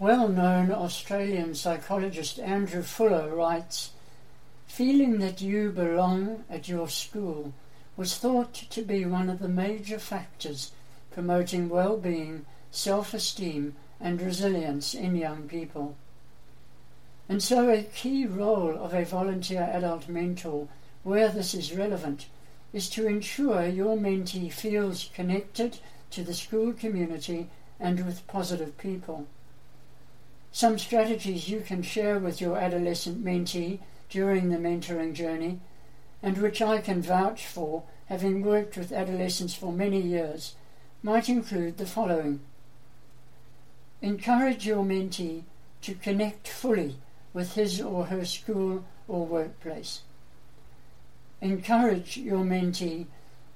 Well 0.00 0.28
known 0.28 0.72
Australian 0.72 1.54
psychologist 1.54 2.38
Andrew 2.38 2.82
Fuller 2.82 3.34
writes 3.34 3.90
Feeling 4.66 5.18
that 5.18 5.42
you 5.42 5.72
belong 5.72 6.44
at 6.48 6.70
your 6.70 6.88
school 6.88 7.52
was 7.98 8.16
thought 8.16 8.54
to 8.54 8.80
be 8.80 9.04
one 9.04 9.28
of 9.28 9.40
the 9.40 9.48
major 9.48 9.98
factors 9.98 10.72
promoting 11.10 11.68
well 11.68 11.98
being, 11.98 12.46
self 12.70 13.12
esteem, 13.12 13.76
and 14.00 14.22
resilience 14.22 14.94
in 14.94 15.16
young 15.16 15.46
people. 15.46 15.96
And 17.28 17.42
so, 17.42 17.68
a 17.68 17.82
key 17.82 18.24
role 18.24 18.78
of 18.78 18.94
a 18.94 19.04
volunteer 19.04 19.68
adult 19.70 20.08
mentor, 20.08 20.68
where 21.02 21.28
this 21.28 21.52
is 21.52 21.76
relevant, 21.76 22.24
is 22.72 22.88
to 22.88 23.06
ensure 23.06 23.66
your 23.66 23.98
mentee 23.98 24.50
feels 24.50 25.10
connected 25.12 25.78
to 26.12 26.24
the 26.24 26.32
school 26.32 26.72
community 26.72 27.50
and 27.78 28.06
with 28.06 28.26
positive 28.26 28.78
people. 28.78 29.26
Some 30.60 30.78
strategies 30.78 31.48
you 31.48 31.62
can 31.62 31.80
share 31.80 32.18
with 32.18 32.38
your 32.38 32.58
adolescent 32.58 33.24
mentee 33.24 33.78
during 34.10 34.50
the 34.50 34.58
mentoring 34.58 35.14
journey, 35.14 35.58
and 36.22 36.36
which 36.36 36.60
I 36.60 36.82
can 36.82 37.00
vouch 37.00 37.46
for, 37.46 37.84
having 38.10 38.42
worked 38.42 38.76
with 38.76 38.92
adolescents 38.92 39.54
for 39.54 39.72
many 39.72 40.02
years, 40.02 40.56
might 41.02 41.30
include 41.30 41.78
the 41.78 41.86
following. 41.86 42.40
Encourage 44.02 44.66
your 44.66 44.84
mentee 44.84 45.44
to 45.80 45.94
connect 45.94 46.46
fully 46.46 46.96
with 47.32 47.54
his 47.54 47.80
or 47.80 48.04
her 48.04 48.26
school 48.26 48.84
or 49.08 49.24
workplace. 49.24 50.02
Encourage 51.40 52.18
your 52.18 52.44
mentee 52.44 53.06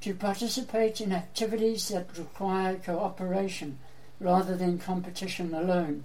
to 0.01 0.15
participate 0.15 1.03
in 1.03 1.13
activities 1.13 1.87
that 1.91 2.17
require 2.17 2.77
cooperation 2.77 3.79
rather 4.21 4.57
than 4.57 4.79
competition 4.79 5.53
alone, 5.53 6.05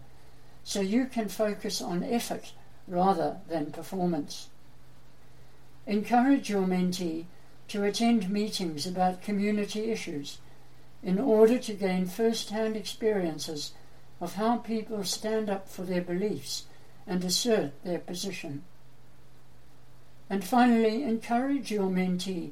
so 0.63 0.81
you 0.81 1.05
can 1.05 1.27
focus 1.27 1.81
on 1.81 2.03
effort 2.03 2.53
rather 2.87 3.37
than 3.47 3.71
performance. 3.71 4.49
Encourage 5.85 6.49
your 6.49 6.67
mentee 6.67 7.25
to 7.67 7.83
attend 7.83 8.29
meetings 8.29 8.85
about 8.85 9.21
community 9.21 9.91
issues 9.91 10.39
in 11.01 11.19
order 11.19 11.57
to 11.57 11.73
gain 11.73 12.05
first 12.05 12.49
hand 12.49 12.75
experiences 12.75 13.73
of 14.19 14.35
how 14.35 14.57
people 14.57 15.03
stand 15.03 15.49
up 15.49 15.69
for 15.69 15.83
their 15.83 16.01
beliefs 16.01 16.65
and 17.07 17.23
assert 17.23 17.71
their 17.83 17.99
position. 17.99 18.63
And 20.29 20.43
finally, 20.43 21.03
encourage 21.03 21.71
your 21.71 21.89
mentee 21.89 22.51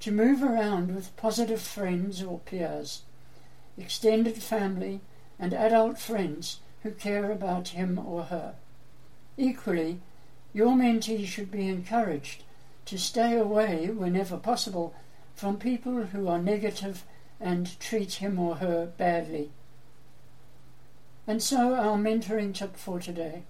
to 0.00 0.10
move 0.10 0.42
around 0.42 0.94
with 0.94 1.16
positive 1.16 1.60
friends 1.60 2.22
or 2.22 2.40
peers, 2.40 3.02
extended 3.78 4.42
family, 4.42 5.00
and 5.38 5.52
adult 5.52 5.98
friends 5.98 6.60
who 6.82 6.90
care 6.90 7.30
about 7.30 7.68
him 7.68 7.98
or 7.98 8.24
her. 8.24 8.54
Equally, 9.36 10.00
your 10.52 10.74
mentee 10.74 11.26
should 11.26 11.50
be 11.50 11.68
encouraged 11.68 12.42
to 12.86 12.98
stay 12.98 13.36
away 13.36 13.88
whenever 13.88 14.36
possible 14.36 14.94
from 15.34 15.58
people 15.58 16.06
who 16.06 16.28
are 16.28 16.42
negative 16.42 17.04
and 17.40 17.78
treat 17.80 18.14
him 18.14 18.38
or 18.38 18.56
her 18.56 18.86
badly. 18.96 19.50
And 21.26 21.42
so, 21.42 21.74
our 21.74 21.96
mentoring 21.96 22.54
tip 22.54 22.76
for 22.76 22.98
today 23.00 23.44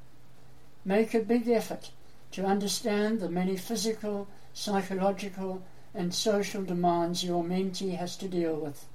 make 0.84 1.14
a 1.14 1.20
big 1.20 1.48
effort 1.48 1.90
to 2.32 2.44
understand 2.44 3.20
the 3.20 3.28
many 3.28 3.56
physical, 3.56 4.28
psychological, 4.52 5.62
and 5.94 6.14
social 6.14 6.62
demands 6.64 7.24
your 7.24 7.44
mentee 7.44 7.96
has 7.96 8.16
to 8.16 8.28
deal 8.28 8.56
with. 8.56 8.86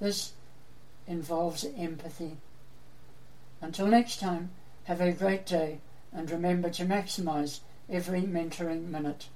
This 0.00 0.32
involves 1.06 1.64
empathy. 1.76 2.36
Until 3.60 3.86
next 3.86 4.20
time, 4.20 4.50
have 4.84 5.00
a 5.00 5.12
great 5.12 5.46
day 5.46 5.80
and 6.12 6.30
remember 6.30 6.70
to 6.70 6.84
maximize 6.84 7.60
every 7.88 8.22
mentoring 8.22 8.88
minute. 8.88 9.28